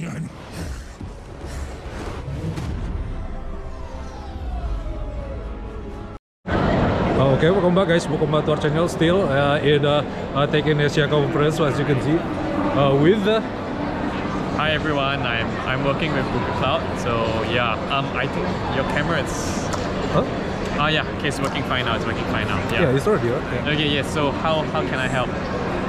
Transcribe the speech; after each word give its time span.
Okay, 0.00 0.08
welcome 7.50 7.74
back 7.74 7.88
guys, 7.88 8.08
welcome 8.08 8.32
back 8.32 8.46
to 8.46 8.52
our 8.52 8.56
channel 8.56 8.88
still 8.88 9.28
uh, 9.28 9.58
in 9.58 9.84
uh, 9.84 10.00
uh, 10.34 10.46
in 10.56 10.80
Asia 10.80 11.06
conference 11.06 11.60
as 11.60 11.78
you 11.78 11.84
can 11.84 12.00
see 12.00 12.16
uh, 12.16 12.96
with 12.96 13.28
uh, 13.28 13.42
Hi 14.56 14.70
everyone, 14.72 15.20
I'm 15.22 15.46
I'm 15.68 15.84
working 15.84 16.12
with 16.12 16.24
Google 16.32 16.54
Cloud. 16.56 16.80
So 17.00 17.42
yeah, 17.52 17.74
um, 17.94 18.06
I 18.16 18.26
think 18.26 18.46
your 18.76 18.84
camera 18.92 19.20
is. 19.22 19.66
huh? 20.12 20.24
Oh 20.80 20.86
yeah, 20.86 21.06
okay, 21.18 21.28
it's 21.28 21.40
working 21.40 21.62
fine 21.64 21.84
now. 21.84 21.96
It's 21.96 22.06
working 22.06 22.24
fine 22.26 22.48
now. 22.48 22.58
yeah. 22.72 22.82
Yeah. 22.82 22.96
it's 22.96 23.06
already 23.06 23.28
right? 23.28 23.42
yeah. 23.52 23.70
Okay, 23.72 23.88
yeah, 23.88 24.02
So 24.02 24.30
how 24.30 24.62
how 24.72 24.80
can 24.80 24.98
I 24.98 25.08
help? 25.08 25.28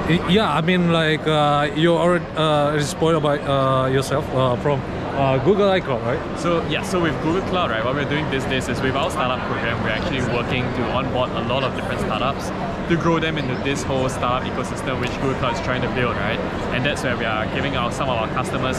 Yeah, 0.08 0.52
I 0.52 0.60
mean 0.62 0.92
like 0.92 1.24
uh, 1.28 1.70
you 1.76 1.94
already 1.94 2.24
uh, 2.36 2.78
spoiled 2.80 3.22
about 3.22 3.40
uh, 3.40 3.86
yourself 3.86 4.28
uh, 4.34 4.56
from 4.56 4.80
uh, 5.14 5.38
Google 5.38 5.70
iCloud, 5.70 6.02
right? 6.04 6.38
So 6.40 6.66
yeah, 6.66 6.82
so 6.82 7.00
with 7.00 7.14
Google 7.22 7.42
Cloud, 7.42 7.70
right, 7.70 7.84
what 7.84 7.94
we're 7.94 8.08
doing 8.08 8.28
these 8.30 8.44
days 8.46 8.68
is 8.68 8.80
with 8.80 8.96
our 8.96 9.12
startup 9.12 9.46
program, 9.46 9.80
we're 9.84 9.90
actually 9.90 10.22
working 10.34 10.64
to 10.64 10.82
onboard 10.90 11.30
a 11.30 11.42
lot 11.46 11.62
of 11.62 11.76
different 11.76 12.00
startups 12.00 12.48
to 12.88 12.96
grow 12.96 13.20
them 13.20 13.38
into 13.38 13.54
this 13.62 13.84
whole 13.84 14.08
startup 14.08 14.42
ecosystem 14.50 15.00
which 15.00 15.12
Google 15.20 15.34
Cloud 15.34 15.54
is 15.54 15.60
trying 15.60 15.82
to 15.82 15.88
build, 15.94 16.16
right? 16.16 16.38
And 16.74 16.84
that's 16.84 17.04
where 17.04 17.16
we 17.16 17.24
are 17.24 17.46
giving 17.54 17.76
our 17.76 17.92
some 17.92 18.10
of 18.10 18.16
our 18.16 18.28
customers 18.28 18.78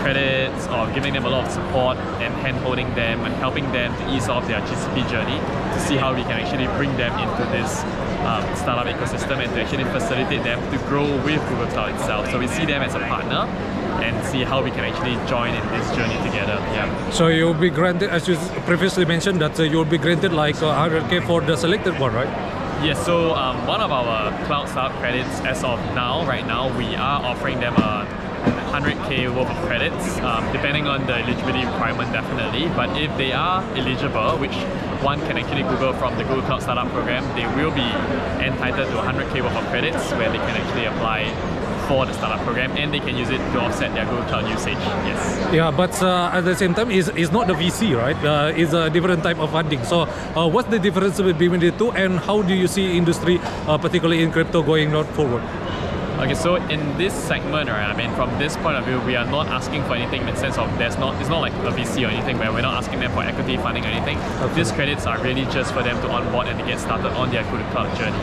credits 0.00 0.66
or 0.68 0.90
giving 0.94 1.12
them 1.12 1.26
a 1.26 1.28
lot 1.28 1.44
of 1.44 1.52
support 1.52 1.98
and 2.24 2.32
hand 2.40 2.56
holding 2.58 2.88
them 2.94 3.20
and 3.26 3.34
helping 3.34 3.70
them 3.72 3.94
to 3.98 4.16
ease 4.16 4.28
off 4.28 4.48
their 4.48 4.60
GCP 4.62 5.10
journey 5.10 5.38
to 5.74 5.80
see 5.80 5.96
how 5.96 6.14
we 6.14 6.22
can 6.22 6.40
actually 6.40 6.66
bring 6.78 6.96
them 6.96 7.12
into 7.20 7.44
this 7.52 7.84
um, 8.24 8.42
startup 8.56 8.86
ecosystem 8.86 9.38
and 9.42 9.52
to 9.54 9.62
actually 9.62 9.84
facilitate 9.84 10.42
them 10.44 10.58
to 10.70 10.78
grow 10.88 11.06
with 11.24 11.40
Google 11.48 11.66
Cloud 11.68 11.94
itself. 11.94 12.30
So 12.30 12.38
we 12.38 12.48
see 12.48 12.66
them 12.66 12.82
as 12.82 12.94
a 12.94 13.00
partner 13.00 13.46
and 14.02 14.26
see 14.26 14.42
how 14.42 14.62
we 14.62 14.70
can 14.70 14.84
actually 14.84 15.14
join 15.28 15.54
in 15.54 15.64
this 15.68 15.88
journey 15.96 16.16
together. 16.28 16.56
Yeah. 16.74 17.10
So 17.10 17.28
you'll 17.28 17.54
be 17.54 17.70
granted, 17.70 18.10
as 18.10 18.28
you 18.28 18.36
previously 18.66 19.04
mentioned, 19.04 19.40
that 19.40 19.58
uh, 19.58 19.64
you'll 19.64 19.84
be 19.84 19.98
granted 19.98 20.32
like 20.32 20.56
uh, 20.56 20.88
100k 20.88 21.26
for 21.26 21.40
the 21.40 21.56
selected 21.56 21.98
one, 21.98 22.14
right? 22.14 22.28
Yes, 22.82 23.04
so 23.04 23.34
um, 23.34 23.64
one 23.66 23.80
of 23.80 23.92
our 23.92 24.32
cloud 24.46 24.68
startup 24.68 24.98
credits 24.98 25.40
as 25.42 25.62
of 25.62 25.78
now, 25.94 26.26
right 26.26 26.44
now, 26.44 26.76
we 26.76 26.96
are 26.96 27.22
offering 27.22 27.60
them 27.60 27.76
a 27.76 28.06
100k 28.72 29.28
worth 29.36 29.50
of 29.50 29.56
credits, 29.68 30.18
um, 30.20 30.50
depending 30.52 30.86
on 30.86 31.06
the 31.06 31.14
eligibility 31.14 31.64
requirement, 31.66 32.10
definitely. 32.12 32.68
But 32.74 32.96
if 32.96 33.14
they 33.18 33.32
are 33.32 33.62
eligible, 33.76 34.38
which 34.38 34.56
one 35.04 35.20
can 35.26 35.36
actually 35.36 35.62
Google 35.62 35.92
from 35.92 36.16
the 36.16 36.24
Google 36.24 36.42
Cloud 36.42 36.62
Startup 36.62 36.88
Program, 36.88 37.22
they 37.36 37.46
will 37.56 37.70
be 37.70 37.88
entitled 38.40 38.88
to 38.88 38.96
100k 38.96 39.42
worth 39.42 39.56
of 39.56 39.64
credits 39.68 40.10
where 40.12 40.30
they 40.30 40.38
can 40.38 40.56
actually 40.56 40.86
apply 40.86 41.28
for 41.88 42.06
the 42.06 42.12
startup 42.14 42.40
program 42.46 42.70
and 42.76 42.92
they 42.94 43.00
can 43.00 43.16
use 43.16 43.28
it 43.28 43.38
to 43.52 43.60
offset 43.60 43.92
their 43.94 44.06
Google 44.06 44.24
Cloud 44.24 44.48
usage. 44.48 44.82
Yes. 45.04 45.52
Yeah, 45.52 45.70
but 45.70 45.92
uh, 46.02 46.30
at 46.32 46.44
the 46.44 46.54
same 46.54 46.74
time, 46.74 46.90
is 46.90 47.08
is 47.10 47.30
not 47.30 47.46
the 47.46 47.54
VC, 47.54 47.96
right? 47.96 48.16
Uh, 48.24 48.52
it's 48.56 48.72
a 48.72 48.88
different 48.88 49.22
type 49.22 49.38
of 49.38 49.50
funding. 49.50 49.84
So, 49.84 50.02
uh, 50.02 50.48
what's 50.48 50.68
the 50.68 50.78
difference 50.78 51.20
between 51.20 51.60
the 51.60 51.72
two, 51.72 51.90
and 51.92 52.18
how 52.18 52.40
do 52.42 52.54
you 52.54 52.68
see 52.68 52.96
industry, 52.96 53.40
uh, 53.66 53.76
particularly 53.76 54.22
in 54.22 54.32
crypto, 54.32 54.62
going 54.62 54.96
forward? 55.18 55.42
Okay, 56.22 56.34
so 56.34 56.54
in 56.54 56.96
this 56.96 57.12
segment, 57.12 57.68
right, 57.68 57.90
I 57.90 57.96
mean, 57.96 58.14
from 58.14 58.30
this 58.38 58.56
point 58.58 58.76
of 58.76 58.84
view, 58.84 59.00
we 59.00 59.16
are 59.16 59.26
not 59.26 59.48
asking 59.48 59.82
for 59.86 59.94
anything 59.94 60.20
in 60.20 60.28
the 60.28 60.36
sense 60.36 60.56
of 60.56 60.70
there's 60.78 60.96
not, 60.96 61.20
it's 61.20 61.28
not 61.28 61.40
like 61.40 61.52
a 61.52 61.72
VC 61.72 62.06
or 62.06 62.10
anything 62.10 62.38
where 62.38 62.52
we're 62.52 62.62
not 62.62 62.74
asking 62.80 63.00
them 63.00 63.10
for 63.10 63.24
equity 63.24 63.56
funding 63.56 63.84
or 63.84 63.88
anything. 63.88 64.18
These 64.54 64.70
credits 64.70 65.04
are 65.04 65.18
really 65.20 65.46
just 65.46 65.74
for 65.74 65.82
them 65.82 66.00
to 66.00 66.08
onboard 66.08 66.46
and 66.46 66.56
to 66.60 66.64
get 66.64 66.78
started 66.78 67.10
on 67.14 67.32
their 67.32 67.42
Google 67.50 67.66
Cloud 67.72 67.98
journey. 67.98 68.16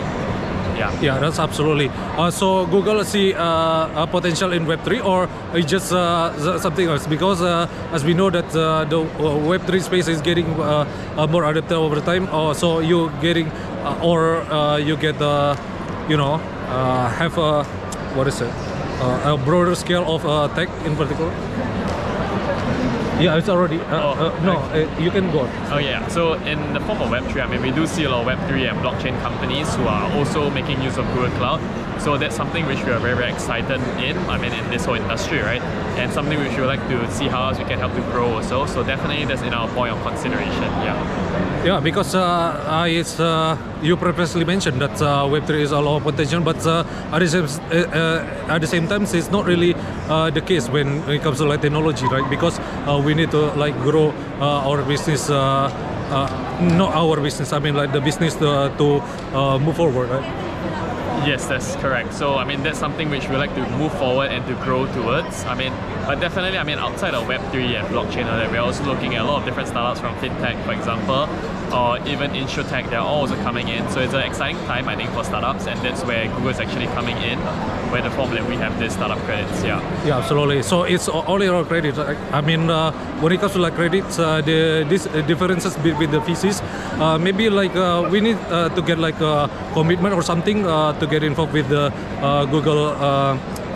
Yeah. 0.80 1.02
Yeah, 1.02 1.20
that's 1.20 1.40
absolutely. 1.40 1.90
Uh, 1.90 2.32
so 2.32 2.66
Google 2.68 3.04
see 3.04 3.34
uh, 3.34 4.04
a 4.04 4.08
potential 4.08 4.54
in 4.54 4.66
Web 4.66 4.82
three, 4.86 5.02
or 5.02 5.28
it's 5.54 5.70
just 5.70 5.92
uh, 5.92 6.58
something 6.58 6.88
else? 6.88 7.06
Because 7.06 7.42
uh, 7.42 7.68
as 7.92 8.06
we 8.06 8.14
know 8.14 8.30
that 8.30 8.56
uh, 8.56 8.86
the 8.86 9.02
uh, 9.02 9.36
Web 9.40 9.64
three 9.64 9.82
space 9.82 10.08
is 10.08 10.22
getting 10.22 10.48
more 10.56 11.44
adapted 11.44 11.74
over 11.74 12.00
time. 12.00 12.30
Uh, 12.32 12.54
so 12.54 12.80
you 12.80 13.12
getting, 13.20 13.48
uh, 13.84 14.00
or 14.02 14.38
uh, 14.38 14.78
you 14.78 14.96
get, 14.96 15.22
uh, 15.22 15.54
you 16.08 16.16
know, 16.16 16.36
uh, 16.70 17.10
have 17.10 17.38
a 17.38 17.66
what 18.16 18.28
is 18.28 18.42
it? 18.42 18.52
Uh, 19.02 19.34
a 19.34 19.38
broader 19.38 19.76
scale 19.76 20.04
of 20.14 20.26
uh, 20.26 20.48
tech 20.56 20.70
in 20.86 20.96
particular. 20.96 21.32
Yeah, 23.20 23.36
it's 23.38 23.50
already. 23.50 23.80
Uh, 23.82 24.00
Oh, 24.00 24.12
uh, 24.28 24.44
no, 24.46 24.54
uh, 24.72 25.02
you 25.04 25.12
can 25.12 25.30
go. 25.32 25.40
on. 25.42 25.50
Oh 25.72 25.78
yeah, 25.78 26.08
so 26.08 26.34
in 26.34 26.60
the 26.74 26.80
form 26.82 27.02
of 27.02 27.10
Web3, 27.10 27.42
I 27.44 27.48
mean, 27.48 27.62
we 27.62 27.72
do 27.72 27.86
see 27.86 28.06
a 28.06 28.10
lot 28.10 28.22
of 28.22 28.28
Web3 28.28 28.70
and 28.70 28.78
blockchain 28.80 29.20
companies 29.22 29.76
who 29.76 29.84
are 29.88 30.10
also 30.14 30.50
making 30.50 30.82
use 30.82 30.98
of 30.98 31.06
Google 31.14 31.30
Cloud. 31.38 31.60
So 32.00 32.18
that's 32.18 32.36
something 32.36 32.66
which 32.66 32.82
we 32.86 32.92
are 32.94 33.00
very, 33.00 33.16
very 33.18 33.30
excited 33.32 33.82
in, 34.00 34.18
I 34.30 34.38
mean, 34.38 34.54
in 34.54 34.70
this 34.70 34.86
whole 34.86 34.96
industry, 34.96 35.40
right? 35.40 35.62
And 36.00 36.10
something 36.14 36.40
which 36.40 36.52
we 36.56 36.62
would 36.62 36.68
like 36.68 36.88
to 36.88 37.12
see 37.12 37.28
how 37.28 37.50
else 37.50 37.58
we 37.60 37.66
can 37.66 37.78
help 37.78 37.94
to 37.94 38.02
grow 38.14 38.36
also. 38.36 38.66
So 38.68 38.84
definitely 38.84 39.26
that's 39.26 39.42
in 39.42 39.54
our 39.54 39.68
point 39.70 39.92
of 39.92 40.02
consideration, 40.04 40.64
yeah. 40.88 41.66
Yeah, 41.66 41.82
because 41.82 42.16
uh, 42.16 42.86
it's, 42.88 43.20
uh, 43.20 43.58
you 43.82 43.98
previously 43.98 44.46
mentioned 44.46 44.80
that 44.82 44.96
uh, 45.02 45.26
Web3 45.28 45.50
is 45.60 45.72
a 45.74 45.80
lot 45.80 45.98
of 45.98 46.04
potential, 46.04 46.40
but 46.40 46.66
uh, 46.66 46.86
at, 47.12 47.20
the 47.20 47.28
same, 47.28 47.44
uh, 47.44 47.76
uh, 47.76 48.54
at 48.56 48.62
the 48.62 48.68
same 48.68 48.88
time, 48.88 49.04
it's 49.04 49.30
not 49.30 49.46
really 49.46 49.76
uh, 50.08 50.30
the 50.30 50.40
case 50.40 50.70
when 50.70 51.04
it 51.10 51.22
comes 51.22 51.40
to 51.40 51.46
like 51.46 51.62
technology, 51.62 52.06
right? 52.08 52.28
Because 52.30 52.58
uh, 52.88 53.02
we 53.10 53.16
need 53.16 53.32
to 53.32 53.44
like 53.56 53.76
grow 53.82 54.14
uh, 54.40 54.68
our 54.70 54.84
business, 54.84 55.32
uh, 55.32 55.36
uh, 55.36 56.68
not 56.78 56.94
our 56.94 57.20
business. 57.20 57.52
I 57.52 57.58
mean 57.58 57.74
like 57.74 57.92
the 57.92 58.02
business 58.02 58.36
to, 58.36 58.72
to 58.78 58.88
uh, 59.36 59.58
move 59.58 59.78
forward, 59.78 60.10
right? 60.10 60.28
Yes, 61.26 61.48
that's 61.48 61.76
correct. 61.78 62.14
So 62.14 62.36
I 62.36 62.46
mean 62.46 62.62
that's 62.62 62.78
something 62.78 63.10
which 63.10 63.28
we 63.28 63.36
like 63.36 63.54
to 63.56 63.66
move 63.82 63.94
forward 63.98 64.30
and 64.30 64.46
to 64.46 64.54
grow 64.66 64.86
towards. 64.94 65.44
I 65.46 65.56
mean, 65.56 65.74
but 66.06 66.20
definitely, 66.20 66.60
I 66.60 66.64
mean 66.64 66.78
outside 66.78 67.16
of 67.16 67.28
Web 67.28 67.42
three 67.52 67.76
and 67.76 67.88
blockchain, 67.88 68.26
and 68.30 68.52
we're 68.52 68.62
also 68.62 68.84
looking 68.86 69.16
at 69.16 69.22
a 69.22 69.26
lot 69.26 69.40
of 69.40 69.46
different 69.46 69.70
startups 69.70 70.00
from 70.00 70.14
fintech, 70.22 70.64
for 70.66 70.74
example, 70.74 71.26
or 71.74 71.98
even 72.08 72.32
insurtech. 72.32 72.90
They're 72.90 73.00
also 73.00 73.36
coming 73.38 73.68
in. 73.68 73.90
So 73.90 74.00
it's 74.00 74.14
an 74.14 74.22
exciting 74.22 74.58
time, 74.66 74.88
I 74.88 74.96
think, 74.96 75.10
for 75.12 75.24
startups, 75.24 75.68
and 75.68 75.80
that's 75.82 76.04
where 76.04 76.28
Google 76.28 76.50
is 76.50 76.60
actually 76.60 76.88
coming 76.88 77.18
in, 77.18 77.40
where 77.92 78.02
the 78.02 78.12
form 78.12 78.32
that 78.32 78.48
we 78.48 78.56
have 78.58 78.78
this 78.80 78.94
startup 78.94 79.20
credits. 79.20 79.64
Yeah. 79.64 79.80
Yeah, 80.06 80.18
absolutely. 80.18 80.64
So 80.64 80.84
it's 80.84 81.08
all 81.08 81.42
around 81.42 81.66
credit. 81.66 81.98
I 82.32 82.42
mean, 82.42 82.70
uh, 82.70 82.92
when 83.22 83.32
it 83.34 83.40
comes 83.40 83.54
to 83.54 83.60
like 83.60 83.76
credits, 83.76 84.20
uh, 84.20 84.42
the 84.42 84.86
this 84.90 85.08
uh, 85.08 85.22
differences 85.22 85.76
between 85.78 86.12
the 86.12 86.20
VCs, 86.20 86.62
uh, 87.00 87.18
maybe 87.18 87.50
like 87.50 87.76
uh, 87.76 88.08
we 88.10 88.22
need 88.22 88.38
uh, 88.50 88.70
to 88.70 88.82
get 88.82 88.98
like 88.98 89.20
a 89.22 89.50
commitment 89.74 90.14
or 90.16 90.22
something 90.22 90.64
to 90.64 91.08
get 91.10 91.24
involved 91.24 91.54
with 91.54 91.70
the 91.70 91.92
Google 92.52 92.96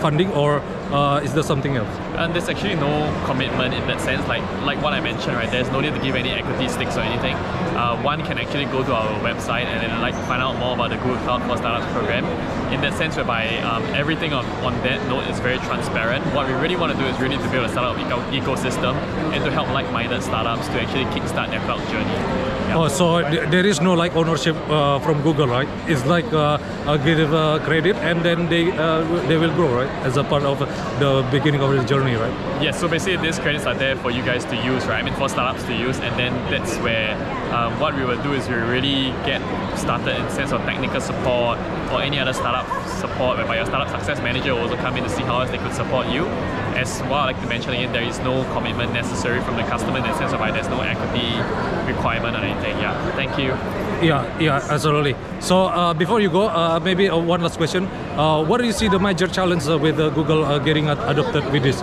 funding, 0.01 0.31
or 0.31 0.61
uh, 0.93 1.19
is 1.23 1.33
there 1.33 1.43
something 1.43 1.75
else? 1.75 1.89
And 2.21 2.33
there's 2.33 2.47
actually 2.47 2.75
no 2.75 2.93
commitment 3.25 3.73
in 3.73 3.85
that 3.87 3.99
sense. 3.99 4.25
Like 4.27 4.43
like 4.61 4.81
what 4.81 4.93
I 4.93 5.01
mentioned, 5.01 5.35
right? 5.35 5.49
There's 5.49 5.69
no 5.69 5.81
need 5.81 5.93
to 5.93 5.99
give 5.99 6.15
any 6.15 6.29
equity 6.29 6.69
stakes 6.69 6.95
or 6.95 7.01
anything. 7.01 7.35
Uh, 7.75 7.99
one 8.01 8.23
can 8.23 8.37
actually 8.37 8.65
go 8.65 8.83
to 8.83 8.93
our 8.93 9.19
website 9.21 9.65
and 9.65 9.81
then 9.81 10.01
like 10.01 10.13
find 10.29 10.41
out 10.41 10.57
more 10.59 10.75
about 10.75 10.91
the 10.91 10.97
Google 10.97 11.17
Cloud 11.25 11.41
for 11.49 11.57
Startups 11.57 11.91
program. 11.91 12.25
In 12.71 12.81
that 12.81 12.93
sense, 12.93 13.15
whereby 13.15 13.57
um, 13.59 13.83
everything 13.95 14.33
on, 14.33 14.45
on 14.63 14.73
that 14.83 15.05
note 15.07 15.25
is 15.29 15.39
very 15.39 15.57
transparent. 15.59 16.23
What 16.33 16.47
we 16.47 16.53
really 16.53 16.75
want 16.75 16.93
to 16.93 16.97
do 16.97 17.05
is 17.05 17.19
really 17.19 17.37
to 17.37 17.49
build 17.49 17.65
a 17.65 17.69
startup 17.69 17.97
eco- 17.97 18.23
ecosystem 18.31 18.95
and 19.33 19.43
to 19.43 19.51
help 19.51 19.69
like-minded 19.69 20.21
startups 20.21 20.67
to 20.67 20.81
actually 20.81 21.05
kickstart 21.05 21.49
their 21.49 21.61
cloud 21.61 21.81
journey. 21.89 22.62
Oh, 22.75 22.87
so 22.87 23.21
th- 23.29 23.49
there 23.51 23.65
is 23.65 23.81
no 23.81 23.93
like 23.93 24.15
ownership 24.15 24.55
uh, 24.67 24.99
from 24.99 25.21
Google, 25.21 25.47
right? 25.47 25.67
It's 25.87 26.05
like 26.05 26.25
uh, 26.33 26.57
a 26.87 26.97
give 26.97 27.31
uh, 27.33 27.59
credit, 27.59 27.95
and 27.97 28.23
then 28.23 28.49
they 28.49 28.71
uh, 28.71 29.01
they 29.27 29.37
will 29.37 29.53
grow, 29.53 29.69
right? 29.75 29.89
As 30.07 30.17
a 30.17 30.23
part 30.23 30.43
of 30.43 30.59
the 30.99 31.25
beginning 31.29 31.61
of 31.61 31.71
the 31.71 31.83
journey, 31.83 32.15
right? 32.15 32.33
Yes, 32.61 32.79
so 32.79 32.87
basically 32.87 33.17
these 33.17 33.37
credits 33.37 33.65
are 33.65 33.75
there 33.75 33.95
for 33.97 34.09
you 34.09 34.23
guys 34.23 34.43
to 34.45 34.55
use, 34.55 34.85
right? 34.87 34.99
I 34.99 35.03
mean, 35.03 35.13
for 35.15 35.29
startups 35.29 35.63
to 35.65 35.73
use, 35.75 35.99
and 35.99 36.17
then 36.17 36.33
that's 36.49 36.75
where 36.77 37.13
um, 37.53 37.79
what 37.79 37.93
we 37.95 38.03
will 38.05 38.21
do 38.23 38.33
is 38.33 38.47
we 38.49 38.55
really 38.55 39.11
get 39.23 39.41
started 39.77 40.15
in 40.17 40.29
sense 40.31 40.51
of 40.51 40.61
technical 40.61 40.99
support 40.99 41.59
or 41.91 42.01
any 42.01 42.17
other 42.19 42.33
startup 42.33 42.65
support, 42.97 43.37
whereby 43.37 43.57
your 43.57 43.67
startup 43.67 43.89
success 43.89 44.19
manager 44.23 44.55
will 44.55 44.63
also 44.63 44.77
come 44.77 44.97
in 44.97 45.03
to 45.03 45.09
see 45.09 45.21
how 45.23 45.41
else 45.41 45.51
they 45.51 45.59
could 45.59 45.73
support 45.75 46.07
you. 46.07 46.25
As 46.73 47.01
what 47.01 47.19
I 47.21 47.25
like 47.25 47.41
to 47.41 47.47
mention 47.47 47.71
again, 47.73 47.93
there 47.93 48.01
is 48.03 48.17
no 48.19 48.43
commitment 48.53 48.93
necessary 48.93 49.41
from 49.41 49.57
the 49.57 49.63
customer 49.63 49.97
in 49.97 50.03
the 50.03 50.17
sense 50.17 50.33
of 50.33 50.39
like, 50.39 50.53
there's 50.53 50.69
no 50.69 50.81
equity 50.81 51.22
requirement 52.03 52.35
or 52.35 52.39
anything. 52.45 52.77
Yeah, 52.79 53.15
thank 53.15 53.37
you. 53.37 53.51
Yeah, 54.03 54.27
yeah, 54.39 54.59
absolutely. 54.69 55.15
So 55.39 55.67
uh, 55.67 55.93
before 55.93 56.19
you 56.19 56.29
go, 56.29 56.47
uh, 56.49 56.79
maybe 56.83 57.09
uh, 57.09 57.17
one 57.17 57.41
last 57.41 57.57
question. 57.57 57.85
Uh, 58.17 58.43
what 58.43 58.59
do 58.59 58.65
you 58.65 58.73
see 58.73 58.89
the 58.89 58.99
major 58.99 59.27
challenge 59.27 59.65
with 59.65 59.99
uh, 59.99 60.09
Google 60.09 60.43
uh, 60.43 60.59
getting 60.59 60.89
ad- 60.89 60.99
adopted 61.07 61.49
with 61.51 61.63
this? 61.63 61.81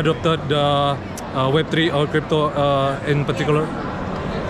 Adopted 0.00 0.52
uh, 0.52 0.92
uh, 1.32 1.50
Web3 1.50 1.94
or 1.94 2.06
crypto 2.06 2.48
in 3.06 3.24
particular? 3.24 3.64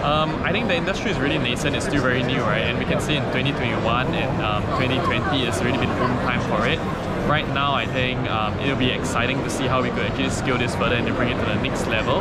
Um, 0.04 0.42
I 0.42 0.52
think 0.52 0.68
the 0.68 0.74
industry 0.76 1.10
is 1.10 1.18
really 1.18 1.38
nascent. 1.38 1.74
It's 1.74 1.86
still 1.86 2.02
very 2.02 2.22
new, 2.22 2.40
right? 2.42 2.60
And 2.60 2.78
we 2.78 2.84
can 2.84 3.00
see 3.00 3.16
in 3.16 3.22
2021 3.32 4.14
and 4.14 4.42
um, 4.42 4.62
2020 4.78 5.44
it's 5.46 5.62
really 5.62 5.78
been 5.78 5.88
boom 5.96 6.12
time 6.28 6.42
for 6.50 6.66
it. 6.66 6.78
Right 7.26 7.48
now, 7.54 7.72
I 7.72 7.86
think 7.86 8.20
um, 8.28 8.52
it'll 8.60 8.76
be 8.76 8.90
exciting 8.90 9.42
to 9.42 9.48
see 9.48 9.66
how 9.66 9.80
we 9.82 9.88
could 9.88 10.04
actually 10.04 10.28
scale 10.28 10.58
this 10.58 10.76
further 10.76 10.96
and 10.96 11.06
to 11.06 11.14
bring 11.14 11.30
it 11.30 11.40
to 11.40 11.46
the 11.46 11.54
next 11.62 11.86
level. 11.86 12.16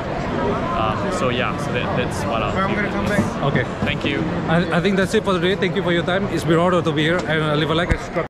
Um, 0.80 1.12
so 1.20 1.28
yeah, 1.28 1.58
so 1.58 1.74
that, 1.74 1.98
that's 1.98 2.24
what 2.24 2.42
I'll. 2.42 2.56
I'm 2.56 2.74
gonna 2.74 2.88
come 2.88 3.06
back. 3.06 3.44
Okay. 3.52 3.66
Thank 3.82 4.06
you. 4.06 4.22
I, 4.48 4.78
I 4.78 4.80
think 4.80 4.96
that's 4.96 5.14
it 5.14 5.26
for 5.26 5.34
today. 5.34 5.56
Thank 5.56 5.76
you 5.76 5.84
for 5.84 5.92
your 5.92 6.04
time. 6.04 6.28
It's 6.28 6.46
been 6.46 6.54
an 6.54 6.60
honor 6.60 6.82
to 6.82 6.92
be 6.94 7.04
here 7.04 7.18
and 7.18 7.44
uh, 7.44 7.56
leave 7.56 7.70
a 7.70 7.76
like 7.76 7.90
and 7.90 8.00
subscribe. 8.00 8.28